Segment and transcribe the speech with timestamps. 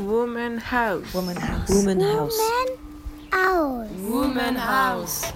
[0.00, 1.12] Woman House.
[1.12, 1.68] Woman House.
[1.68, 2.38] Woman House.
[3.30, 3.88] House.
[3.98, 5.32] Woman House.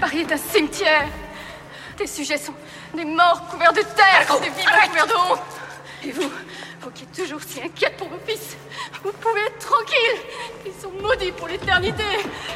[0.00, 1.08] Paris est un cimetière.
[1.96, 2.54] Tes sujets sont
[2.94, 5.40] des morts couverts de terre, des vivants couverts de honte.
[6.04, 6.30] Et vous,
[6.94, 8.56] qui êtes toujours si inquiète pour vos fils,
[9.02, 10.20] vous pouvez être tranquille.
[10.64, 12.02] Ils sont maudits pour l'éternité.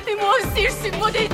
[0.09, 1.33] Et moi aussi, je suis maudite.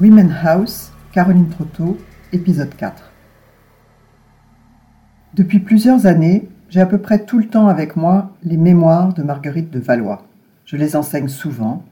[0.00, 1.98] Women House, Caroline Trotto,
[2.32, 3.10] épisode 4.
[5.34, 9.22] Depuis plusieurs années, j'ai à peu près tout le temps avec moi les mémoires de
[9.22, 10.24] Marguerite de Valois.
[10.64, 11.84] Je les enseigne souvent,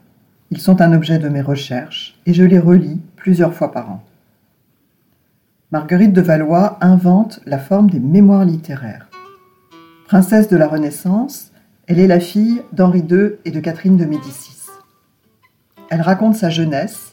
[0.50, 4.02] ils sont un objet de mes recherches et je les relis plusieurs fois par an.
[5.70, 9.08] Marguerite de Valois invente la forme des mémoires littéraires.
[10.06, 11.50] Princesse de la Renaissance,
[11.86, 14.68] elle est la fille d'Henri II et de Catherine de Médicis.
[15.90, 17.12] Elle raconte sa jeunesse,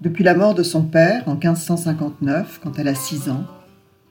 [0.00, 3.44] depuis la mort de son père en 1559, quand elle a 6 ans,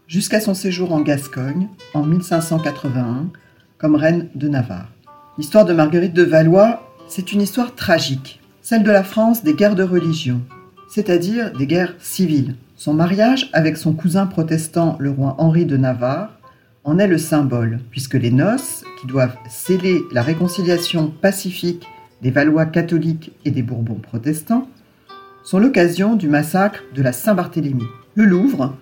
[0.07, 3.29] jusqu'à son séjour en Gascogne en 1581
[3.77, 4.91] comme reine de Navarre.
[5.37, 9.75] L'histoire de Marguerite de Valois, c'est une histoire tragique, celle de la France des guerres
[9.75, 10.41] de religion,
[10.89, 12.55] c'est-à-dire des guerres civiles.
[12.75, 16.39] Son mariage avec son cousin protestant, le roi Henri de Navarre,
[16.83, 21.85] en est le symbole, puisque les noces, qui doivent sceller la réconciliation pacifique
[22.21, 24.69] des Valois catholiques et des Bourbons protestants,
[25.43, 27.83] sont l'occasion du massacre de la Saint-Barthélemy.
[28.15, 28.75] Le Louvre,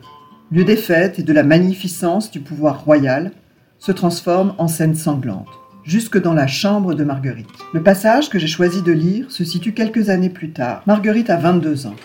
[0.52, 3.32] lieu des fêtes et de la magnificence du pouvoir royal,
[3.80, 5.48] se transforme en scène sanglante,
[5.84, 7.48] jusque dans la chambre de Marguerite.
[7.74, 10.82] Le passage que j'ai choisi de lire se situe quelques années plus tard.
[10.86, 11.96] Marguerite a 22 ans.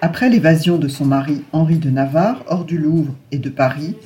[0.00, 3.96] Après l'évasion de son mari Henri de Navarre hors du Louvre et de Paris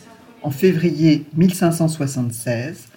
[0.42, 2.88] en février 1576,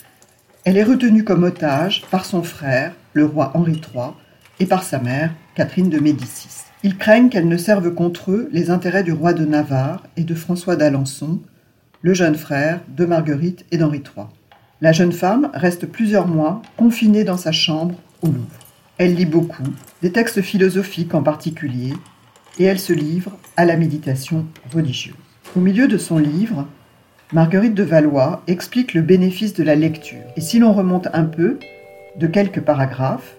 [0.66, 4.12] elle est retenue comme otage par son frère, le roi Henri III,
[4.60, 6.69] et par sa mère, Catherine de Médicis.
[6.82, 10.34] Ils craignent qu'elle ne serve contre eux les intérêts du roi de Navarre et de
[10.34, 11.42] François d'Alençon,
[12.02, 14.28] le jeune frère de Marguerite et d'Henri III.
[14.80, 18.48] La jeune femme reste plusieurs mois confinée dans sa chambre au Louvre.
[18.98, 19.68] Elle lit beaucoup,
[20.02, 21.94] des textes philosophiques en particulier,
[22.60, 25.16] et elle se livre à la méditation religieuse.
[25.58, 26.66] Au milieu de son livre,
[27.34, 30.24] Marguerite de Valois explique le bénéfice de la lecture.
[30.38, 31.60] Et si l'on remonte un peu,
[32.16, 33.36] de quelques paragraphes,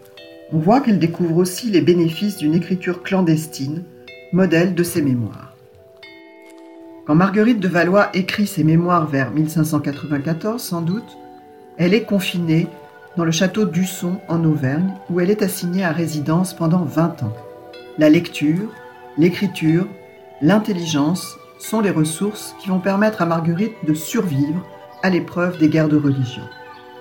[0.53, 3.85] on voit qu'elle découvre aussi les bénéfices d'une écriture clandestine,
[4.33, 5.55] modèle de ses mémoires.
[7.07, 11.19] Quand Marguerite de Valois écrit ses mémoires vers 1594 sans doute,
[11.77, 12.67] elle est confinée
[13.17, 17.33] dans le château d'Usson en Auvergne où elle est assignée à résidence pendant 20 ans.
[17.99, 18.69] La lecture,
[19.19, 19.87] l'écriture,
[20.43, 24.65] l'intelligence sont les ressources qui vont permettre à Marguerite de survivre
[25.03, 26.43] à l'épreuve des guerres de religion.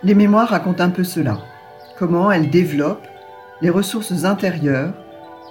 [0.04, 1.40] Les mémoires racontent un peu cela,
[1.98, 3.06] comment elle développe
[3.62, 4.94] les ressources intérieures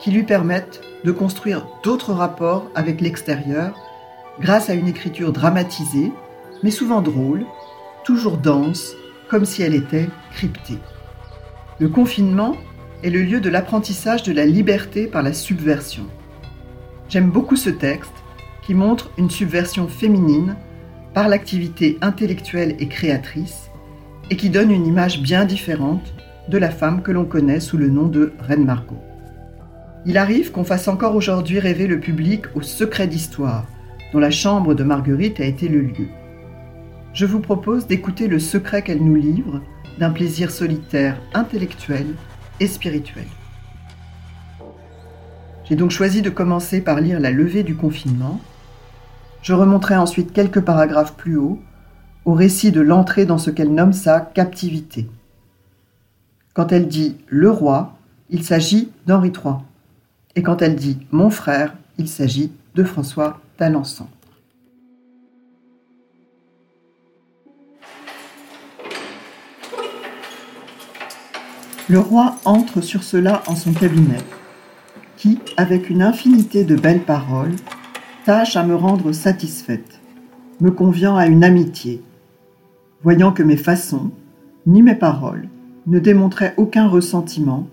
[0.01, 3.75] qui lui permettent de construire d'autres rapports avec l'extérieur
[4.41, 6.13] grâce à une écriture dramatisée,
[6.63, 7.45] mais souvent drôle,
[8.05, 8.95] toujours dense,
[9.29, 10.79] comme si elle était cryptée.
[11.79, 12.57] Le confinement
[13.03, 16.07] est le lieu de l'apprentissage de la liberté par la subversion.
[17.09, 18.13] J'aime beaucoup ce texte
[18.63, 20.57] qui montre une subversion féminine
[21.15, 23.71] par l'activité intellectuelle et créatrice
[24.31, 26.13] et qui donne une image bien différente
[26.49, 28.99] de la femme que l'on connaît sous le nom de Reine Margot.
[30.07, 33.67] Il arrive qu'on fasse encore aujourd'hui rêver le public au secret d'histoire,
[34.13, 36.09] dont la chambre de Marguerite a été le lieu.
[37.13, 39.61] Je vous propose d'écouter le secret qu'elle nous livre
[39.99, 42.07] d'un plaisir solitaire intellectuel
[42.61, 43.27] et spirituel.
[45.65, 48.41] J'ai donc choisi de commencer par lire La levée du confinement.
[49.43, 51.61] Je remonterai ensuite quelques paragraphes plus haut
[52.25, 55.09] au récit de l'entrée dans ce qu'elle nomme sa captivité.
[56.59, 57.95] Quand elle dit le roi,
[58.31, 59.59] il s'agit d'Henri III.
[60.35, 64.09] Et quand elle dit mon frère, il s'agit de François d'Alençon.
[71.89, 74.19] Le roi entre sur cela en son cabinet,
[75.17, 77.55] qui, avec une infinité de belles paroles,
[78.25, 80.01] tâche à me rendre satisfaite,
[80.61, 82.03] me conviant à une amitié,
[83.05, 84.11] voyant que mes façons,
[84.67, 85.49] ni mes paroles,
[85.89, 87.67] ne démontraient aucun ressentiment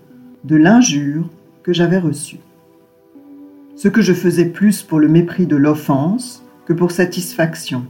[0.44, 1.28] de l'injure
[1.62, 2.38] que j'avais reçue.
[3.76, 7.84] Ce que je faisais plus pour le mépris de l'offense que pour satisfaction,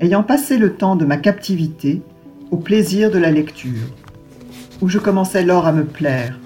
[0.00, 2.02] ayant passé le temps de ma captivité
[2.50, 3.86] au plaisir de la lecture,
[4.82, 6.40] où je commençais lors à me plaire,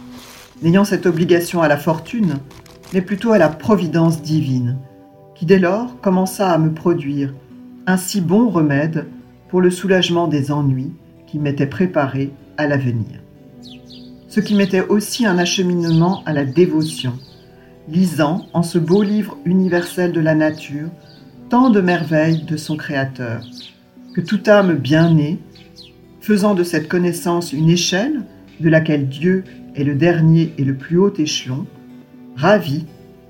[0.62, 2.34] n'ayant cette obligation à la fortune,
[2.92, 4.76] mais plutôt à la providence divine,
[5.34, 7.32] qui dès lors commença à me produire
[7.86, 9.06] un si bon remède
[9.48, 10.92] pour le soulagement des ennuis
[11.26, 13.20] qui m'étaient préparés à l'avenir.
[14.28, 17.14] Ce qui m'était aussi un acheminement à la dévotion,
[17.88, 20.88] lisant en ce beau livre universel de la nature
[21.48, 23.42] tant de merveilles de son Créateur,
[24.14, 25.38] que toute âme bien née,
[26.20, 28.22] faisant de cette connaissance une échelle
[28.60, 29.42] de laquelle Dieu
[29.74, 31.66] est le dernier et le plus haut échelon,
[32.36, 32.86] ravi,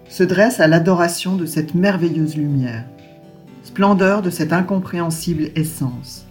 [0.09, 2.85] se dresse à l'adoration de cette merveilleuse lumière,
[3.63, 6.27] splendeur de cette incompréhensible essence,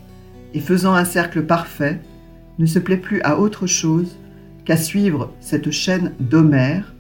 [0.54, 2.00] et faisant un cercle parfait,
[2.60, 4.18] ne se plaît plus à autre chose
[4.66, 6.94] qu'à suivre cette chaîne d'Homère,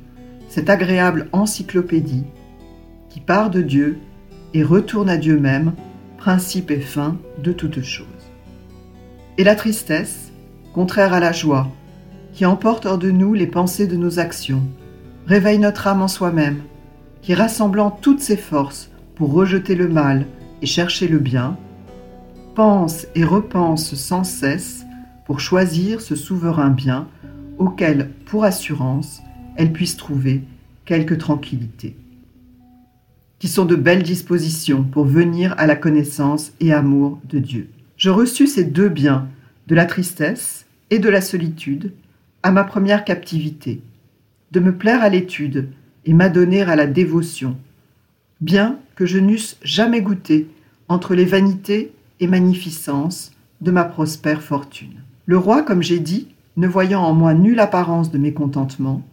[0.47, 2.25] cette agréable encyclopédie,
[3.09, 3.99] qui part de Dieu
[4.53, 5.73] et retourne à Dieu même,
[6.17, 8.07] principe et fin de toutes choses.
[9.37, 10.31] Et la tristesse,
[10.73, 11.67] contraire à la joie,
[12.33, 14.63] qui emporte hors de nous les pensées de nos actions,
[15.27, 16.61] réveille notre âme en soi-même,
[17.21, 20.25] qui rassemblant toutes ses forces pour rejeter le mal
[20.61, 21.57] et chercher le bien,
[22.55, 24.85] pense et repense sans cesse
[25.29, 27.07] pour choisir ce souverain bien
[27.59, 29.21] auquel, pour assurance,
[29.57, 30.41] elle puisse trouver
[30.85, 31.95] quelque tranquillité.
[33.37, 37.69] Qui sont de belles dispositions pour venir à la connaissance et amour de Dieu.
[37.95, 39.27] Je reçus ces deux biens,
[39.67, 41.93] de la tristesse et de la solitude,
[42.41, 43.81] à ma première captivité,
[44.49, 45.69] de me plaire à l'étude
[46.05, 47.55] et m'adonner à la dévotion,
[48.41, 50.49] bien que je n'eusse jamais goûté
[50.87, 55.03] entre les vanités et magnificences de ma prospère fortune.
[55.29, 56.27] Le roi, comme j'ai dit,
[56.57, 59.03] ne voyant en moi nulle apparence de mécontentement,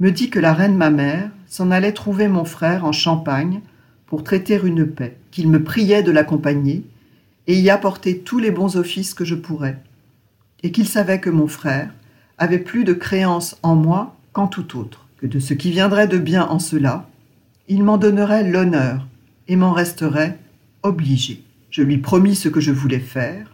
[0.00, 3.60] me dit que la reine ma mère s'en allait trouver mon frère en Champagne
[4.06, 6.82] pour traiter une paix, qu'il me priait de l'accompagner
[7.46, 9.80] et y apporter tous les bons offices que je pourrais,
[10.64, 11.94] et qu'il savait que mon frère
[12.38, 16.18] avait plus de créance en moi qu'en tout autre, que de ce qui viendrait de
[16.18, 17.08] bien en cela,
[17.68, 19.06] il m'en donnerait l'honneur
[19.46, 20.40] et m'en resterait
[20.82, 21.44] obligé.
[21.70, 23.46] Je lui promis ce que je voulais faire,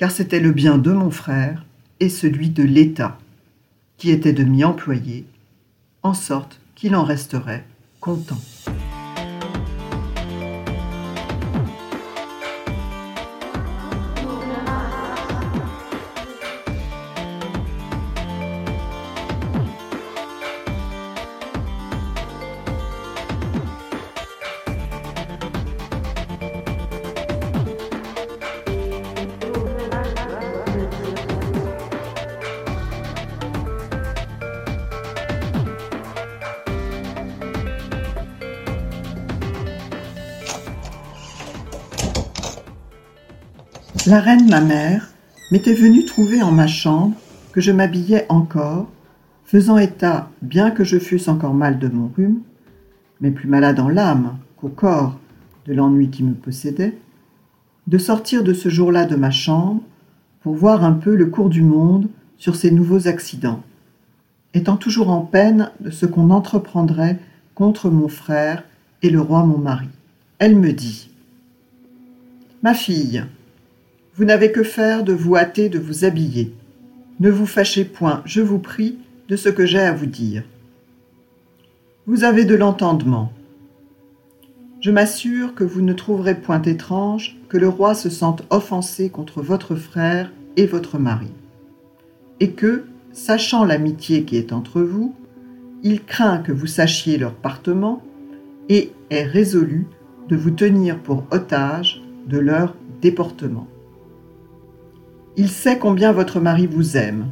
[0.00, 1.66] car c'était le bien de mon frère
[2.00, 3.18] et celui de l'État,
[3.98, 5.26] qui était de m'y employer,
[6.02, 7.66] en sorte qu'il en resterait
[8.00, 8.40] content.
[44.10, 45.08] La reine, ma mère,
[45.52, 47.14] m'était venue trouver en ma chambre
[47.52, 48.88] que je m'habillais encore,
[49.44, 52.40] faisant état, bien que je fusse encore mal de mon rhume,
[53.20, 55.16] mais plus malade en l'âme qu'au corps
[55.64, 56.98] de l'ennui qui me possédait,
[57.86, 59.80] de sortir de ce jour-là de ma chambre
[60.40, 63.62] pour voir un peu le cours du monde sur ces nouveaux accidents,
[64.54, 67.20] étant toujours en peine de ce qu'on entreprendrait
[67.54, 68.64] contre mon frère
[69.02, 69.86] et le roi mon mari.
[70.40, 71.10] Elle me dit
[72.64, 73.24] Ma fille,
[74.14, 76.52] vous n'avez que faire de vous hâter de vous habiller.
[77.20, 78.98] Ne vous fâchez point, je vous prie,
[79.28, 80.42] de ce que j'ai à vous dire.
[82.06, 83.32] Vous avez de l'entendement.
[84.80, 89.42] Je m'assure que vous ne trouverez point étrange que le roi se sente offensé contre
[89.42, 91.30] votre frère et votre mari,
[92.40, 95.14] et que, sachant l'amitié qui est entre vous,
[95.82, 98.02] il craint que vous sachiez leur partement
[98.68, 99.86] et est résolu
[100.28, 103.66] de vous tenir pour otage de leur déportement.
[105.36, 107.28] Il sait combien votre mari vous aime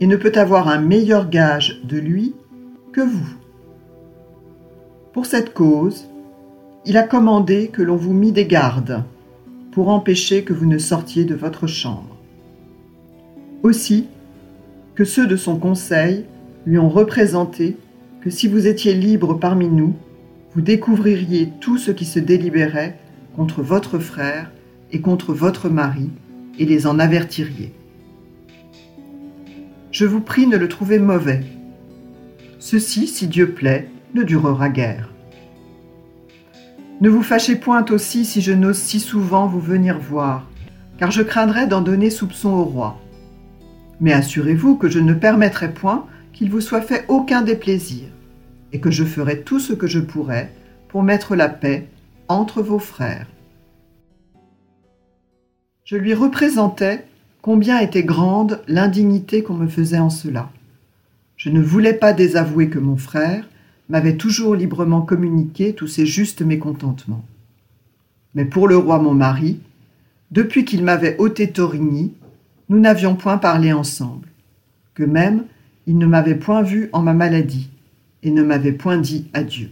[0.00, 2.34] et ne peut avoir un meilleur gage de lui
[2.92, 3.34] que vous.
[5.12, 6.08] Pour cette cause,
[6.86, 9.04] il a commandé que l'on vous mit des gardes
[9.72, 12.16] pour empêcher que vous ne sortiez de votre chambre.
[13.62, 14.06] Aussi,
[14.94, 16.24] que ceux de son conseil
[16.66, 17.76] lui ont représenté
[18.22, 19.94] que si vous étiez libre parmi nous,
[20.54, 22.98] vous découvririez tout ce qui se délibérait
[23.36, 24.50] contre votre frère
[24.92, 26.10] et contre votre mari,
[26.60, 27.72] et les en avertiriez.
[29.90, 31.40] Je vous prie ne le trouver mauvais.
[32.60, 35.08] Ceci, si Dieu plaît, ne durera guère.
[37.00, 40.48] Ne vous fâchez point aussi si je n'ose si souvent vous venir voir,
[40.98, 43.00] car je craindrais d'en donner soupçon au roi.
[44.00, 48.04] Mais assurez-vous que je ne permettrai point qu'il vous soit fait aucun déplaisir,
[48.72, 50.50] et que je ferai tout ce que je pourrai
[50.88, 51.88] pour mettre la paix
[52.28, 53.26] entre vos frères.
[55.90, 57.04] Je lui représentais
[57.42, 60.48] combien était grande l'indignité qu'on me faisait en cela.
[61.34, 63.48] Je ne voulais pas désavouer que mon frère
[63.88, 67.24] m'avait toujours librement communiqué tous ses justes mécontentements.
[68.36, 69.58] Mais pour le roi mon mari,
[70.30, 72.14] depuis qu'il m'avait ôté Torigny,
[72.68, 74.28] nous n'avions point parlé ensemble,
[74.94, 75.42] que même
[75.88, 77.68] il ne m'avait point vu en ma maladie
[78.22, 79.70] et ne m'avait point dit adieu.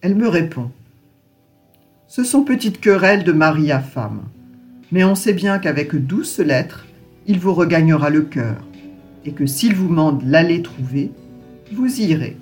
[0.00, 0.72] Elle me répond.
[2.08, 4.22] Ce sont petites querelles de mari à femme,
[4.92, 6.86] mais on sait bien qu'avec douce lettres,
[7.26, 8.56] il vous regagnera le cœur,
[9.24, 11.10] et que s'il vous mande l'aller trouver,
[11.72, 12.36] vous irez,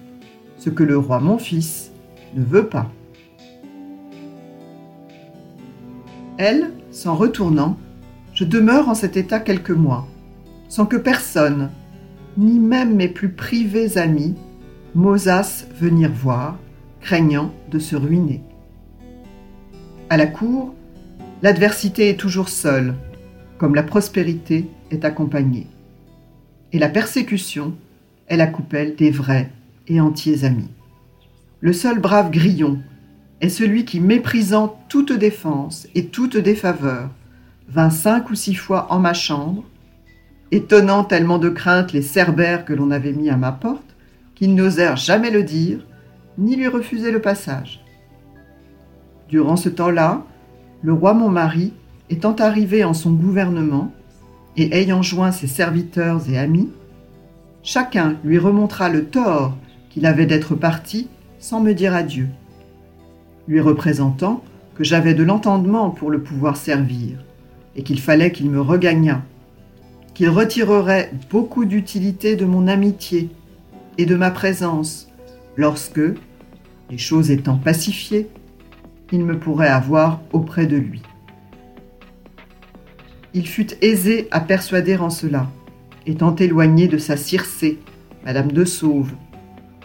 [0.59, 1.93] ce que le roi mon fils
[2.35, 2.91] ne veut pas.
[6.39, 7.79] Elle, s'en retournant,
[8.35, 10.09] je demeure en cet état quelques mois,
[10.69, 11.71] sans que personne,
[12.37, 14.35] ni même mes plus privés amis,
[14.97, 16.59] m'osassent venir voir,
[17.01, 18.43] craignant de se ruiner.
[20.09, 20.75] À la cour,
[21.43, 22.95] l'adversité est toujours seule,
[23.59, 25.67] comme la prospérité est accompagnée.
[26.73, 27.75] Et la persécution
[28.29, 29.51] est la coupelle des vrais
[29.89, 30.71] et entiers amis.
[31.61, 32.79] Le seul brave grillon
[33.41, 37.11] est celui qui, méprisant toute défense et toute défaveur,
[37.69, 39.65] vint cinq ou six fois en ma chambre,
[40.53, 43.97] étonnant tellement de crainte les cerbères que l'on avait mis à ma porte,
[44.35, 45.87] qu'ils n'osèrent jamais le dire,
[46.39, 47.85] ni lui refuser le passage.
[49.29, 50.25] Durant ce temps-là,
[50.83, 51.73] le roi mon mari,
[52.09, 53.93] étant arrivé en son gouvernement,
[54.57, 56.71] et ayant joint ses serviteurs et amis,
[57.63, 59.57] chacun lui remontra le tort
[59.91, 61.09] qu'il avait d'être parti
[61.39, 62.29] sans me dire adieu,
[63.49, 64.43] lui représentant
[64.75, 67.19] que j'avais de l'entendement pour le pouvoir servir,
[67.77, 69.23] et qu'il fallait qu'il me regagnât,
[70.15, 73.31] qu'il retirerait beaucoup d'utilité de mon amitié
[73.99, 75.09] et de ma présence
[75.57, 76.01] lorsque,
[76.91, 78.29] les choses étant pacifiées,
[79.13, 81.03] il me pourrait avoir auprès de lui.
[83.35, 85.49] Il fut aisé à persuader en cela,
[86.07, 87.79] étant éloigné de sa Circé,
[88.25, 89.13] Madame de Sauve,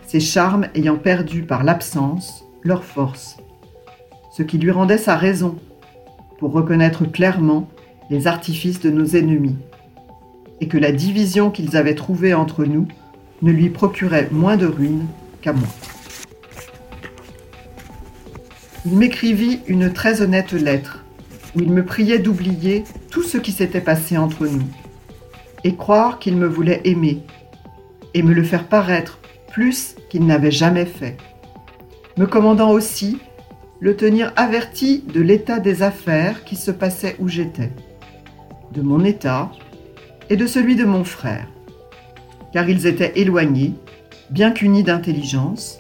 [0.05, 3.37] ses charmes ayant perdu par l'absence leur force,
[4.35, 5.55] ce qui lui rendait sa raison
[6.39, 7.69] pour reconnaître clairement
[8.09, 9.57] les artifices de nos ennemis,
[10.61, 12.87] et que la division qu'ils avaient trouvée entre nous
[13.41, 15.05] ne lui procurait moins de ruine
[15.41, 15.67] qu'à moi.
[18.85, 21.03] Il m'écrivit une très honnête lettre,
[21.55, 24.67] où il me priait d'oublier tout ce qui s'était passé entre nous,
[25.63, 27.23] et croire qu'il me voulait aimer,
[28.13, 29.19] et me le faire paraître
[29.51, 31.17] plus qu'il n'avait jamais fait,
[32.17, 33.17] me commandant aussi
[33.79, 37.71] le tenir averti de l'état des affaires qui se passaient où j'étais
[38.71, 39.51] de mon état
[40.29, 41.47] et de celui de mon frère,
[42.53, 43.73] car ils étaient éloignés,
[44.29, 45.79] bien qu'unis d'intelligence,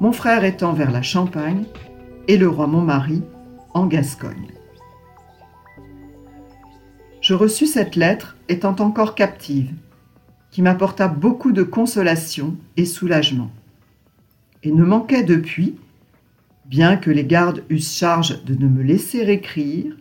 [0.00, 1.64] mon frère étant vers la Champagne
[2.28, 3.22] et le roi mon mari
[3.74, 4.52] en Gascogne.
[7.20, 9.72] Je reçus cette lettre étant encore captive,
[10.50, 13.50] qui m'apporta beaucoup de consolation et soulagement,
[14.62, 15.76] et ne manquait depuis,
[16.64, 19.96] bien que les gardes eussent charge de ne me laisser écrire,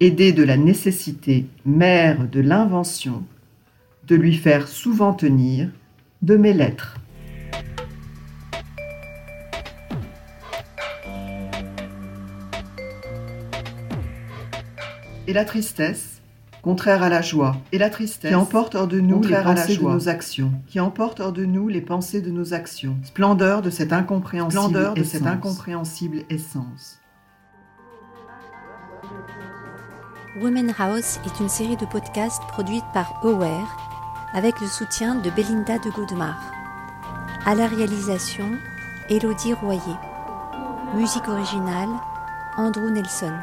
[0.00, 3.24] aidé de la nécessité mère de l'invention,
[4.06, 5.70] de lui faire souvent tenir
[6.22, 6.99] de mes lettres.
[15.30, 16.20] Et la tristesse,
[16.60, 19.84] contraire à la joie, et la tristesse qui emporte hors de nous les pensées de
[19.84, 23.92] nos actions, qui emporte hors de nous les pensées de nos actions, splendeur de cette
[23.92, 26.98] incompréhensible, splendeur de cette incompréhensible essence.
[30.42, 35.78] Women House est une série de podcasts produite par Aware avec le soutien de Belinda
[35.78, 36.42] de Goudemar.
[37.46, 38.50] À la réalisation,
[39.08, 39.96] Elodie Royer.
[40.96, 41.90] Musique originale,
[42.56, 43.34] Andrew Nelson.